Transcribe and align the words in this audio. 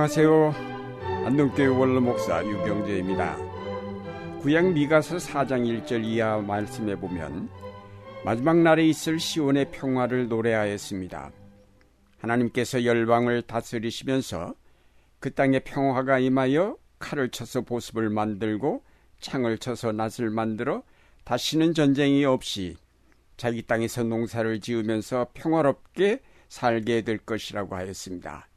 안녕하세요. 0.00 0.54
안동교회 1.26 1.66
원로 1.66 2.00
목사 2.00 2.42
유병재입니다. 2.42 3.36
구약 4.40 4.72
미가서 4.72 5.18
4장 5.18 5.84
1절 5.84 6.02
이하 6.06 6.38
말씀해 6.38 6.96
보면 6.96 7.50
마지막 8.24 8.56
날에 8.56 8.86
있을 8.86 9.20
시온의 9.20 9.70
평화를 9.70 10.28
노래하였습니다. 10.28 11.30
하나님께서 12.16 12.86
열방을 12.86 13.42
다스리시면서 13.42 14.54
그 15.18 15.34
땅에 15.34 15.58
평화가 15.58 16.18
임하여 16.18 16.78
칼을 16.98 17.28
쳐서 17.28 17.60
보습을 17.60 18.08
만들고 18.08 18.82
창을 19.20 19.58
쳐서 19.58 19.92
낫을 19.92 20.30
만들어 20.30 20.82
다시는 21.24 21.74
전쟁이 21.74 22.24
없이 22.24 22.74
자기 23.36 23.60
땅에서 23.60 24.04
농사를 24.04 24.60
지으면서 24.60 25.26
평화롭게 25.34 26.22
살게 26.48 27.02
될 27.02 27.18
것이라고 27.18 27.76
하였습니다. 27.76 28.49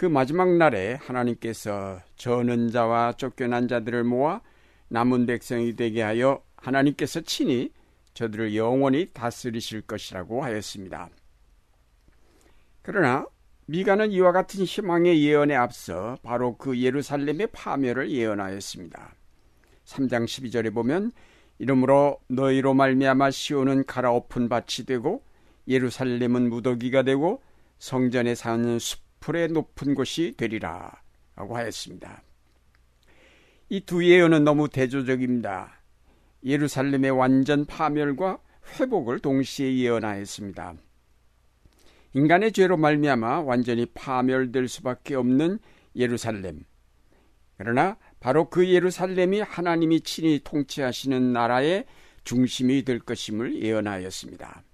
그 0.00 0.06
마지막 0.06 0.56
날에 0.56 0.94
하나님께서 0.94 2.00
저는 2.16 2.70
자와 2.70 3.12
쫓겨난 3.18 3.68
자들을 3.68 4.02
모아 4.02 4.40
남은 4.88 5.26
백성이 5.26 5.76
되게 5.76 6.00
하여 6.00 6.42
하나님께서 6.56 7.20
친히 7.20 7.70
저들을 8.14 8.56
영원히 8.56 9.10
다스리실 9.12 9.82
것이라고 9.82 10.42
하였습니다. 10.42 11.10
그러나 12.80 13.26
미가는 13.66 14.10
이와 14.12 14.32
같은 14.32 14.64
희망의 14.64 15.22
예언에 15.22 15.54
앞서 15.54 16.16
바로 16.22 16.56
그 16.56 16.80
예루살렘의 16.80 17.48
파멸을 17.48 18.10
예언하였습니다. 18.10 19.14
3장 19.84 20.24
12절에 20.24 20.72
보면 20.72 21.12
이러므로 21.58 22.20
너희로 22.28 22.72
말미암아 22.72 23.32
시온은 23.32 23.84
갈아엎은 23.84 24.48
밭이 24.48 24.86
되고 24.86 25.22
예루살렘은 25.68 26.48
무더기가 26.48 27.02
되고 27.02 27.42
성전에 27.78 28.34
사는 28.34 28.78
숲 28.78 29.09
풀의 29.20 29.48
높은 29.48 29.94
곳이 29.94 30.34
되리라 30.36 31.00
라고 31.36 31.56
하였습니다. 31.56 32.22
이 33.68 33.80
두 33.80 34.04
예언은 34.04 34.42
너무 34.44 34.68
대조적입니다. 34.68 35.80
예루살렘의 36.44 37.10
완전 37.12 37.64
파멸과 37.66 38.40
회복을 38.80 39.20
동시에 39.20 39.76
예언하였습니다. 39.76 40.74
인간의 42.14 42.52
죄로 42.52 42.76
말미암아 42.76 43.42
완전히 43.42 43.86
파멸될 43.86 44.66
수밖에 44.66 45.14
없는 45.14 45.60
예루살렘. 45.94 46.64
그러나 47.56 47.96
바로 48.18 48.50
그 48.50 48.68
예루살렘이 48.68 49.40
하나님이 49.40 50.00
친히 50.00 50.40
통치하시는 50.42 51.32
나라의 51.32 51.84
중심이 52.24 52.84
될 52.84 52.98
것임을 52.98 53.62
예언하였습니다. 53.62 54.64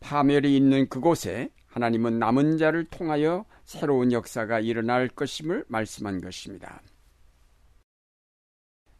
파멸이 0.00 0.56
있는 0.56 0.88
그곳에 0.88 1.50
하나님은 1.76 2.18
남은 2.18 2.56
자를 2.56 2.86
통하여 2.86 3.44
새로운 3.64 4.10
역사가 4.10 4.60
일어날 4.60 5.08
것임을 5.08 5.66
말씀한 5.68 6.22
것입니다. 6.22 6.80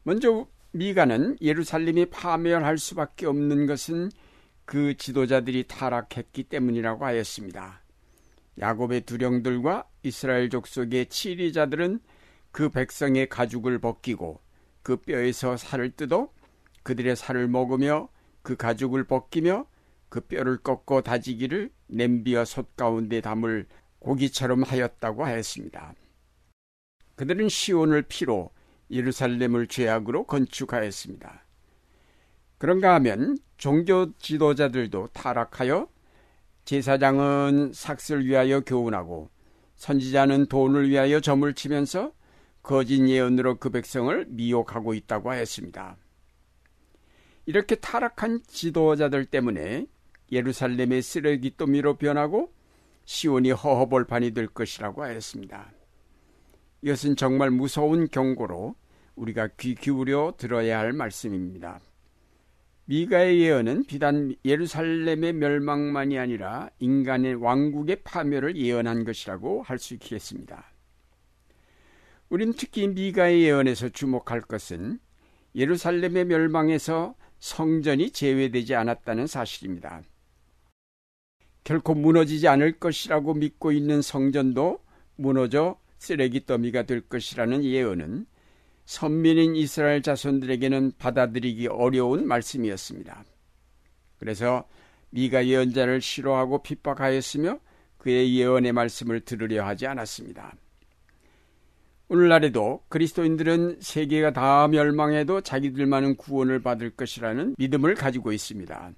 먼저 0.03 0.47
미가는 0.73 1.39
예루살렘이 1.41 2.05
파멸할 2.11 2.77
수밖에 2.77 3.25
없는 3.25 3.65
것은 3.65 4.11
그 4.67 4.95
지도자들이 4.95 5.65
타락했기 5.67 6.45
때문이라고 6.45 7.07
하였습니다. 7.07 7.83
야곱의 8.59 9.07
두령들과 9.07 9.89
이스라엘 10.03 10.51
족속의 10.51 11.07
치리자들은 11.07 12.01
그 12.51 12.69
백성의 12.69 13.31
가죽을 13.31 13.79
벗기고 13.79 14.43
그 14.83 14.97
뼈에서 14.97 15.57
살을 15.57 15.93
뜯어 15.93 16.31
그들의 16.83 17.17
살을 17.17 17.49
먹으며 17.49 18.11
그 18.43 18.55
가죽을 18.55 19.05
벗기며 19.05 19.67
그 20.17 20.22
뼈를 20.22 20.56
꺾어 20.56 21.03
다지기를 21.03 21.71
냄비와 21.88 22.47
솥 22.47 22.75
가운데 22.75 23.21
담을 23.21 23.66
고기처럼 23.99 24.62
하였다고 24.62 25.27
하였습니다. 25.27 25.93
그들은 27.16 27.50
시온을 27.50 28.00
피로 28.09 28.50
예루살렘을 28.91 29.66
죄악으로 29.66 30.25
건축하였습니다. 30.25 31.44
그런가 32.56 32.94
하면 32.94 33.37
종교 33.59 34.16
지도자들도 34.16 35.09
타락하여 35.09 35.87
제사장은 36.65 37.72
삭슬 37.75 38.25
위하여 38.25 38.60
교훈하고 38.60 39.28
선지자는 39.75 40.47
돈을 40.47 40.88
위하여 40.88 41.21
점을 41.21 41.53
치면서 41.53 42.15
거짓 42.62 43.06
예언으로 43.06 43.56
그 43.56 43.69
백성을 43.69 44.25
미혹하고 44.31 44.94
있다고 44.94 45.31
하였습니다. 45.31 45.99
이렇게 47.44 47.75
타락한 47.75 48.41
지도자들 48.47 49.26
때문에 49.26 49.87
예루살렘의 50.32 51.03
쓰레기 51.03 51.56
더미로 51.56 51.97
변하고 51.97 52.53
시온이 53.04 53.53
허허벌판이 53.53 54.32
될 54.32 54.48
것이라고 54.48 55.03
하였습니다. 55.04 55.72
이것은 56.82 57.16
정말 57.16 57.50
무서운 57.50 58.09
경고로 58.09 58.75
우리가 59.14 59.48
귀 59.59 59.75
기울여 59.75 60.34
들어야 60.37 60.78
할 60.78 60.92
말씀입니다. 60.92 61.81
미가의 62.84 63.41
예언은 63.41 63.84
비단 63.87 64.34
예루살렘의 64.44 65.32
멸망만이 65.32 66.19
아니라 66.19 66.70
인간의 66.78 67.34
왕국의 67.34 68.03
파멸을 68.04 68.56
예언한 68.56 69.04
것이라고 69.04 69.62
할 69.62 69.78
수 69.78 69.94
있겠습니다. 69.94 70.72
우린 72.28 72.53
특히 72.54 72.87
미가의 72.88 73.43
예언에서 73.43 73.88
주목할 73.88 74.41
것은 74.43 74.98
예루살렘의 75.54 76.26
멸망에서 76.26 77.14
성전이 77.38 78.10
제외되지 78.10 78.75
않았다는 78.75 79.26
사실입니다. 79.26 80.03
결코 81.66 81.94
무너지지 81.94 82.47
않을 82.47 82.78
것이라고 82.78 83.34
믿고 83.34 83.72
있는 83.72 84.00
성전도 84.00 84.78
무너져 85.16 85.77
쓰레기 85.99 86.47
더미가 86.47 86.84
될 86.84 87.00
것이라는 87.00 87.65
예언은 87.65 88.27
선민인 88.84 89.56
이스라엘 89.56 90.00
자손들에게는 90.00 90.93
받아들이기 90.97 91.66
어려운 91.66 92.28
말씀이었습니다. 92.28 93.25
그래서 94.19 94.69
미가 95.10 95.49
예언자를 95.49 96.00
싫어하고 96.00 96.62
핍박하였으며 96.62 97.59
그의 97.99 98.38
예언의 98.38 98.72
말씀을 98.72 99.22
들으려 99.22 99.66
하지 99.66 99.88
않았습니다. 99.88 100.55
오늘날에도 102.06 102.84
그리스도인들은 102.88 103.78
세계가 103.81 104.32
다 104.32 104.69
멸망해도 104.69 105.41
자기들만은 105.41 106.15
구원을 106.15 106.62
받을 106.62 106.91
것이라는 106.91 107.56
믿음을 107.59 107.97
가지고 107.97 108.31
있습니다. 108.31 108.93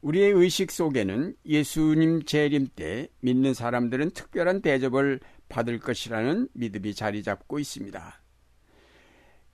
우리의 0.00 0.32
의식 0.32 0.70
속에는 0.70 1.34
예수님 1.44 2.22
재림 2.24 2.68
때 2.76 3.08
믿는 3.20 3.52
사람들은 3.54 4.10
특별한 4.10 4.62
대접을 4.62 5.20
받을 5.48 5.78
것이라는 5.80 6.48
믿음이 6.52 6.94
자리 6.94 7.22
잡고 7.22 7.58
있습니다. 7.58 8.22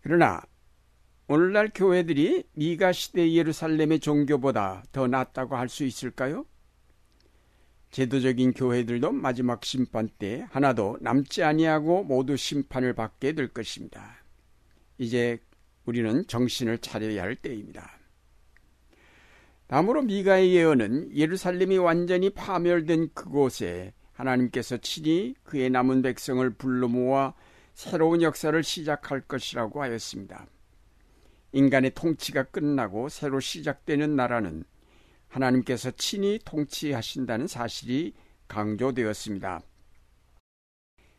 그러나 0.02 0.42
오늘날 1.28 1.70
교회들이 1.74 2.44
미가 2.52 2.92
시대 2.92 3.32
예루살렘의 3.32 4.00
종교보다 4.00 4.84
더 4.92 5.06
낫다고 5.06 5.56
할 5.56 5.68
수 5.68 5.84
있을까요? 5.84 6.44
제도적인 7.90 8.52
교회들도 8.52 9.12
마지막 9.12 9.64
심판 9.64 10.08
때 10.18 10.46
하나도 10.50 10.98
남지 11.00 11.44
아니하고 11.44 12.02
모두 12.02 12.36
심판을 12.36 12.92
받게 12.92 13.32
될 13.32 13.48
것입니다. 13.48 14.16
이제 14.98 15.38
우리는 15.86 16.26
정신을 16.26 16.78
차려야 16.78 17.22
할 17.22 17.36
때입니다. 17.36 18.03
다음으로 19.66 20.02
미가의 20.02 20.54
예언은 20.54 21.16
예루살렘이 21.16 21.78
완전히 21.78 22.30
파멸된 22.30 23.10
그곳에 23.14 23.94
하나님께서 24.12 24.76
친히 24.76 25.34
그의 25.42 25.70
남은 25.70 26.02
백성을 26.02 26.48
불러 26.50 26.88
모아 26.88 27.34
새로운 27.72 28.22
역사를 28.22 28.62
시작할 28.62 29.22
것이라고 29.22 29.82
하였습니다. 29.82 30.46
인간의 31.52 31.92
통치가 31.94 32.42
끝나고 32.44 33.08
새로 33.08 33.40
시작되는 33.40 34.14
나라는 34.16 34.64
하나님께서 35.28 35.90
친히 35.92 36.38
통치하신다는 36.44 37.46
사실이 37.46 38.12
강조되었습니다. 38.48 39.62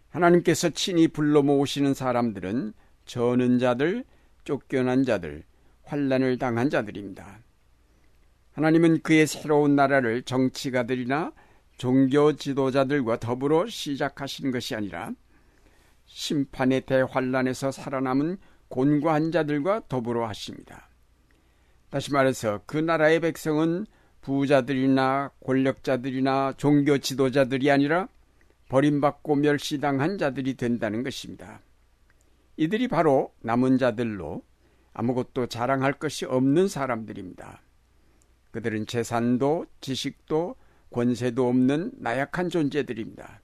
하나님께서 0.10 0.70
친히 0.70 1.08
불러 1.10 1.42
모으시는 1.42 1.94
사람들은 1.94 2.74
저는 3.06 3.60
자들, 3.60 4.06
쫓겨난 4.46 5.04
자들, 5.04 5.44
환란을 5.84 6.38
당한 6.38 6.70
자들입니다. 6.70 7.45
하나님은 8.56 9.02
그의 9.02 9.28
새로운 9.28 9.76
나라를 9.76 10.22
정치가들이나 10.22 11.34
종교 11.78 12.34
지도자들과 12.38 13.20
더불어 13.20 13.68
시작하신 13.68 14.52
것이 14.52 14.76
아니라 14.76 15.12
심판의 16.06 16.82
대환란에서 16.86 17.72
살아남은 17.72 18.38
곤고한 18.70 19.34
자들과 19.34 19.82
더불어 19.90 20.26
하십니다. 20.30 20.88
다시 21.90 22.14
말해서 22.14 22.62
그 22.66 22.78
나라의 22.78 23.20
백성은 23.20 23.88
부자들이나 24.22 25.32
권력자들이나 25.46 26.54
종교 26.56 26.98
지도자들이 26.98 27.70
아니라 27.70 28.08
버림받고 28.70 29.36
멸시당한 29.36 30.18
자들이 30.18 30.56
된다는 30.56 31.04
것입니다. 31.04 31.60
이들이 32.56 32.88
바로 32.88 33.34
남은 33.42 33.80
자들로 33.80 34.44
아무것도 34.94 35.48
자랑할 35.48 35.92
것이 35.94 36.24
없는 36.24 36.70
사람들입니다. 36.70 37.65
그들은 38.56 38.88
재산도 38.88 39.66
지식도 39.82 40.56
권세도 40.90 41.46
없는 41.46 41.92
나약한 41.98 42.48
존재들입니다. 42.48 43.42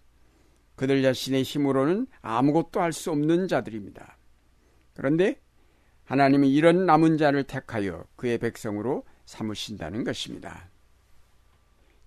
그들 0.78 1.02
자신의 1.04 1.44
힘으로는 1.44 2.08
아무것도 2.22 2.80
할 2.80 2.94
수 2.94 3.12
없는 3.12 3.50
자들입니다. 3.50 4.18
그런데 4.94 5.38
하나님은 6.06 6.48
이런 6.48 6.86
남은 6.86 7.18
자를 7.18 7.44
택하여 7.44 8.06
그의 8.16 8.38
백성으로 8.38 9.04
삼으신다는 9.26 10.06
것입니다. 10.06 10.70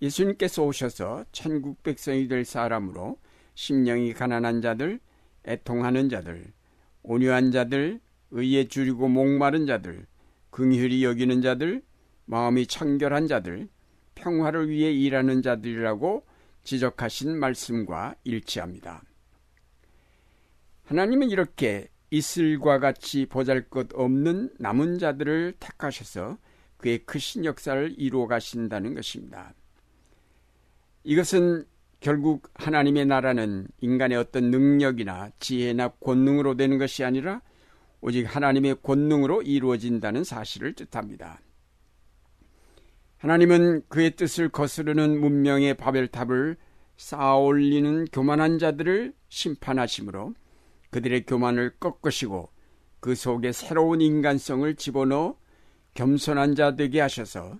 예수님께서 0.00 0.64
오셔서 0.64 1.26
천국 1.30 1.82
백성이 1.82 2.26
될 2.26 2.46
사람으로 2.46 3.18
심령이 3.54 4.14
가난한 4.14 4.62
자들, 4.62 4.98
애통하는 5.46 6.08
자들, 6.08 6.54
온유한 7.02 7.52
자들, 7.52 8.00
의에 8.30 8.64
줄이고 8.64 9.08
목마른 9.08 9.66
자들, 9.66 10.06
긍휼히 10.48 11.04
여기는 11.04 11.42
자들, 11.42 11.82
마음이 12.26 12.66
청결한 12.66 13.26
자들, 13.26 13.68
평화를 14.14 14.68
위해 14.68 14.92
일하는 14.92 15.42
자들이라고 15.42 16.24
지적하신 16.62 17.38
말씀과 17.38 18.14
일치합니다. 18.24 19.02
하나님은 20.84 21.30
이렇게 21.30 21.88
이슬과 22.10 22.78
같이 22.78 23.26
보잘 23.26 23.68
것 23.68 23.88
없는 23.92 24.54
남은 24.58 24.98
자들을 24.98 25.54
택하셔서 25.58 26.38
그의 26.76 26.98
크신 27.06 27.44
역사를 27.44 27.94
이루어 27.96 28.26
가신다는 28.26 28.94
것입니다. 28.94 29.54
이것은 31.02 31.64
결국 32.00 32.50
하나님의 32.54 33.06
나라는 33.06 33.66
인간의 33.80 34.18
어떤 34.18 34.50
능력이나 34.50 35.30
지혜나 35.38 35.88
권능으로 36.00 36.54
되는 36.56 36.78
것이 36.78 37.02
아니라 37.02 37.40
오직 38.00 38.24
하나님의 38.24 38.76
권능으로 38.82 39.42
이루어진다는 39.42 40.24
사실을 40.24 40.74
뜻합니다. 40.74 41.40
하나님은 43.24 43.84
그의 43.88 44.16
뜻을 44.16 44.50
거스르는 44.50 45.18
문명의 45.18 45.78
바벨탑을 45.78 46.58
쌓아 46.98 47.38
올리는 47.38 48.04
교만한 48.12 48.58
자들을 48.58 49.14
심판하시므로 49.30 50.34
그들의 50.90 51.24
교만을 51.24 51.78
꺾으시고 51.80 52.50
그 53.00 53.14
속에 53.14 53.52
새로운 53.52 54.02
인간성을 54.02 54.74
집어넣어 54.76 55.38
겸손한 55.94 56.54
자 56.54 56.76
되게 56.76 57.00
하셔서 57.00 57.58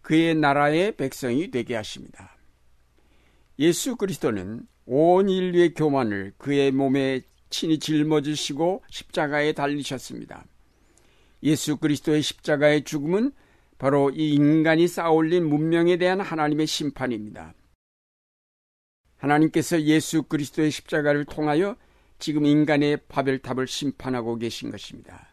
그의 0.00 0.34
나라의 0.34 0.96
백성이 0.96 1.50
되게 1.50 1.76
하십니다. 1.76 2.38
예수 3.58 3.96
그리스도는 3.96 4.62
온 4.86 5.28
인류의 5.28 5.74
교만을 5.74 6.32
그의 6.38 6.72
몸에 6.72 7.20
친히 7.50 7.78
짊어지시고 7.78 8.82
십자가에 8.88 9.52
달리셨습니다. 9.52 10.46
예수 11.42 11.76
그리스도의 11.76 12.22
십자가의 12.22 12.84
죽음은 12.84 13.32
바로 13.80 14.10
이 14.10 14.34
인간이 14.34 14.86
쌓아올린 14.86 15.48
문명에 15.48 15.96
대한 15.96 16.20
하나님의 16.20 16.66
심판입니다. 16.66 17.54
하나님께서 19.16 19.80
예수 19.84 20.22
그리스도의 20.24 20.70
십자가를 20.70 21.24
통하여 21.24 21.76
지금 22.18 22.44
인간의 22.44 22.98
바벨탑을 23.08 23.66
심판하고 23.66 24.36
계신 24.36 24.70
것입니다. 24.70 25.30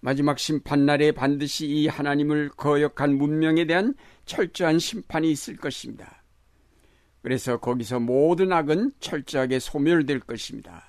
마지막 0.00 0.38
심판날에 0.38 1.12
반드시 1.12 1.66
이 1.66 1.88
하나님을 1.88 2.48
거역한 2.56 3.18
문명에 3.18 3.66
대한 3.66 3.94
철저한 4.24 4.78
심판이 4.78 5.30
있을 5.30 5.56
것입니다. 5.56 6.22
그래서 7.20 7.58
거기서 7.58 8.00
모든 8.00 8.50
악은 8.50 8.92
철저하게 8.98 9.58
소멸될 9.58 10.20
것입니다. 10.20 10.86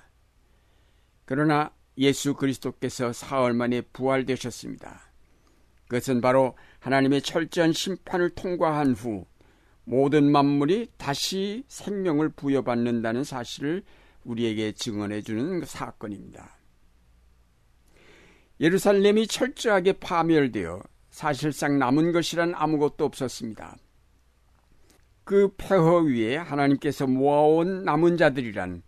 그러나 1.26 1.74
예수 1.98 2.32
그리스도께서 2.32 3.12
사흘 3.12 3.52
만에 3.52 3.82
부활되셨습니다. 3.82 5.07
그것은 5.88 6.20
바로 6.20 6.54
하나님의 6.80 7.22
철저한 7.22 7.72
심판을 7.72 8.30
통과한 8.30 8.92
후 8.92 9.26
모든 9.84 10.30
만물이 10.30 10.92
다시 10.98 11.64
생명을 11.66 12.28
부여받는다는 12.30 13.24
사실을 13.24 13.82
우리에게 14.22 14.72
증언해 14.72 15.22
주는 15.22 15.64
사건입니다. 15.64 16.58
예루살렘이 18.60 19.26
철저하게 19.26 19.94
파멸되어 19.94 20.82
사실상 21.10 21.78
남은 21.78 22.12
것이란 22.12 22.54
아무것도 22.54 23.04
없었습니다. 23.04 23.76
그 25.24 25.54
폐허 25.56 26.00
위에 26.00 26.36
하나님께서 26.36 27.06
모아온 27.06 27.84
남은 27.84 28.16
자들이란 28.18 28.82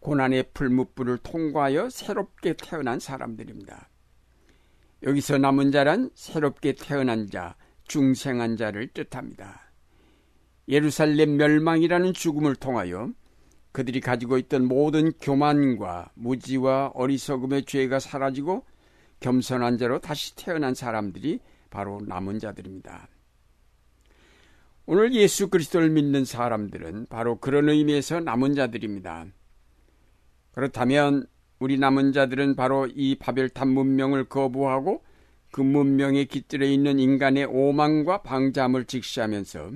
고난의 0.00 0.50
풀무불을 0.54 1.18
통과하여 1.18 1.90
새롭게 1.90 2.54
태어난 2.54 3.00
사람들입니다. 3.00 3.88
여기서 5.06 5.38
남은 5.38 5.70
자란 5.70 6.10
새롭게 6.14 6.72
태어난 6.72 7.30
자, 7.30 7.54
중생한 7.84 8.56
자를 8.56 8.88
뜻합니다. 8.88 9.70
예루살렘 10.68 11.36
멸망이라는 11.36 12.12
죽음을 12.12 12.56
통하여 12.56 13.12
그들이 13.70 14.00
가지고 14.00 14.36
있던 14.38 14.66
모든 14.66 15.12
교만과 15.12 16.10
무지와 16.14 16.90
어리석음의 16.94 17.66
죄가 17.66 18.00
사라지고 18.00 18.64
겸손한 19.20 19.78
자로 19.78 20.00
다시 20.00 20.34
태어난 20.34 20.74
사람들이 20.74 21.38
바로 21.70 22.00
남은 22.04 22.40
자들입니다. 22.40 23.08
오늘 24.86 25.14
예수 25.14 25.48
그리스도를 25.48 25.90
믿는 25.90 26.24
사람들은 26.24 27.06
바로 27.08 27.38
그런 27.38 27.68
의미에서 27.68 28.20
남은 28.20 28.54
자들입니다. 28.54 29.26
그렇다면 30.52 31.26
우리 31.58 31.78
남은 31.78 32.12
자들은 32.12 32.54
바로 32.54 32.86
이 32.86 33.14
바벨탑 33.14 33.68
문명을 33.68 34.24
거부하고 34.24 35.02
그 35.50 35.62
문명의 35.62 36.26
깃들에 36.26 36.70
있는 36.70 36.98
인간의 36.98 37.46
오만과 37.46 38.22
방자함을 38.22 38.84
직시하면서 38.84 39.72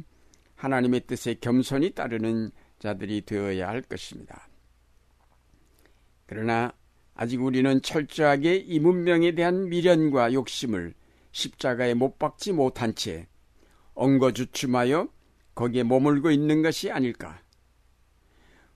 하나님의 0.57 1.07
뜻에 1.07 1.35
겸손히 1.41 1.91
따르는 1.91 2.51
자들이 2.79 3.23
되어야 3.23 3.69
할 3.69 3.81
것입니다. 3.81 4.49
그러나 6.27 6.73
아직 7.15 7.43
우리는 7.43 7.81
철저하게 7.83 8.57
이 8.57 8.79
문명에 8.79 9.33
대한 9.35 9.69
미련과 9.69 10.33
욕심을 10.33 10.95
십자가에 11.33 11.95
못 11.95 12.19
박지 12.19 12.53
못한 12.53 12.95
채 12.95 13.27
엉거주춤하여 13.95 15.09
거기에 15.55 15.83
머물고 15.83 16.31
있는 16.31 16.63
것이 16.63 16.91
아닐까. 16.91 17.41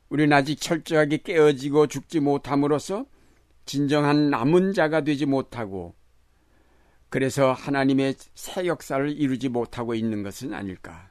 우리는 0.09 0.33
아직 0.33 0.61
철저하게 0.61 1.19
깨어지고 1.19 1.87
죽지 1.87 2.21
못함으로써 2.21 3.07
진정한 3.65 4.31
남은 4.31 4.75
자가 4.75 5.03
되지 5.03 5.27
못하고 5.27 5.95
그래서 7.09 7.53
하나님의 7.53 8.17
새 8.35 8.67
역사를 8.67 9.09
이루지 9.11 9.49
못하고 9.49 9.95
있는 9.95 10.23
것은 10.23 10.53
아닐까. 10.53 11.11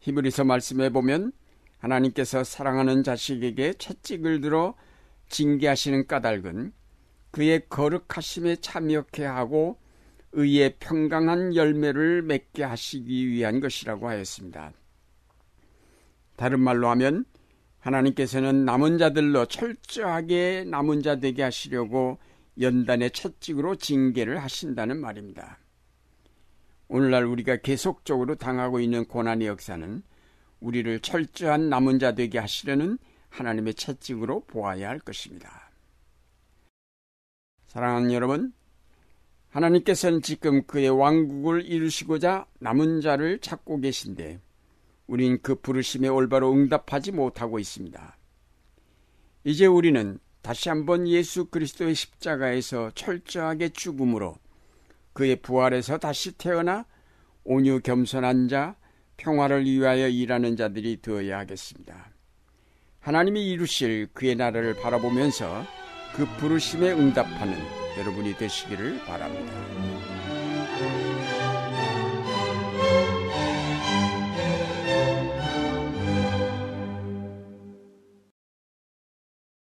히브리서 0.00 0.44
말씀해 0.44 0.90
보면 0.90 1.32
하나님께서 1.78 2.42
사랑하는 2.44 3.02
자식에게 3.02 3.74
채찍을 3.74 4.40
들어 4.40 4.74
징계하시는 5.28 6.06
까닭은 6.06 6.72
그의 7.30 7.68
거룩하심에 7.68 8.56
참여케 8.56 9.24
하고 9.24 9.78
의의 10.32 10.76
평강한 10.78 11.54
열매를 11.54 12.22
맺게 12.22 12.62
하시기 12.64 13.28
위한 13.28 13.60
것이라고 13.60 14.08
하였습니다. 14.08 14.72
다른 16.36 16.60
말로 16.60 16.88
하면 16.90 17.24
하나님께서는 17.80 18.64
남은 18.64 18.98
자들로 18.98 19.46
철저하게 19.46 20.64
남은 20.66 21.02
자 21.02 21.16
되게 21.16 21.42
하시려고 21.42 22.18
연단의 22.60 23.10
채찍으로 23.10 23.76
징계를 23.76 24.42
하신다는 24.42 25.00
말입니다. 25.00 25.58
오늘날 26.88 27.24
우리가 27.24 27.56
계속적으로 27.56 28.36
당하고 28.36 28.80
있는 28.80 29.04
고난의 29.04 29.48
역사는 29.48 30.02
우리를 30.60 31.00
철저한 31.00 31.68
남은 31.68 31.98
자 31.98 32.12
되게 32.12 32.38
하시려는 32.38 32.98
하나님의 33.28 33.74
채찍으로 33.74 34.44
보아야 34.46 34.88
할 34.88 34.98
것입니다. 34.98 35.70
사랑하는 37.66 38.12
여러분, 38.12 38.52
하나님께서는 39.50 40.22
지금 40.22 40.64
그의 40.66 40.88
왕국을 40.88 41.66
이루시고자 41.66 42.46
남은 42.58 43.00
자를 43.00 43.38
찾고 43.38 43.80
계신데 43.80 44.40
우린 45.06 45.38
그 45.42 45.54
부르심에 45.54 46.08
올바로 46.08 46.52
응답하지 46.52 47.12
못하고 47.12 47.58
있습니다. 47.58 48.16
이제 49.44 49.66
우리는 49.66 50.18
다시 50.42 50.68
한번 50.68 51.06
예수 51.08 51.46
그리스도의 51.46 51.94
십자가에서 51.94 52.90
철저하게 52.94 53.70
죽음으로 53.70 54.36
그의 55.12 55.36
부활에서 55.36 55.98
다시 55.98 56.32
태어나 56.32 56.86
온유 57.44 57.80
겸손한 57.80 58.48
자, 58.48 58.76
평화를 59.16 59.64
위하여 59.64 60.08
일하는 60.08 60.56
자들이 60.56 61.00
되어야 61.00 61.38
하겠습니다. 61.38 62.10
하나님이 63.00 63.50
이루실 63.50 64.08
그의 64.12 64.34
나라를 64.34 64.74
바라보면서 64.74 65.64
그 66.14 66.26
부르심에 66.38 66.92
응답하는 66.92 67.56
여러분이 67.98 68.36
되시기를 68.36 69.04
바랍니다. 69.04 70.15